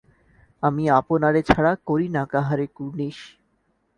আমি 0.63 0.83
আপনারে 0.91 1.39
ছাড়া 1.43 1.73
করি 1.87 2.07
না 2.15 2.23
কাহারে 2.25 2.65
কুর্ণিশ। 2.67 3.17